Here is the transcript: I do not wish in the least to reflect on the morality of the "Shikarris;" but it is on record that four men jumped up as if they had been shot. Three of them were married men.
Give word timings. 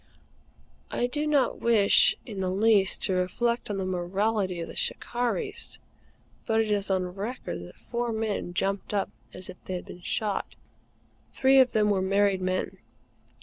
I 0.89 1.05
do 1.05 1.27
not 1.27 1.59
wish 1.61 2.15
in 2.25 2.39
the 2.39 2.49
least 2.49 3.03
to 3.03 3.13
reflect 3.13 3.69
on 3.69 3.77
the 3.77 3.85
morality 3.85 4.59
of 4.59 4.67
the 4.67 4.75
"Shikarris;" 4.75 5.77
but 6.47 6.59
it 6.59 6.71
is 6.71 6.89
on 6.89 7.13
record 7.13 7.61
that 7.67 7.75
four 7.77 8.11
men 8.11 8.55
jumped 8.55 8.95
up 8.95 9.11
as 9.31 9.47
if 9.47 9.63
they 9.65 9.75
had 9.75 9.85
been 9.85 10.01
shot. 10.01 10.55
Three 11.31 11.59
of 11.59 11.73
them 11.73 11.91
were 11.91 12.01
married 12.01 12.41
men. 12.41 12.79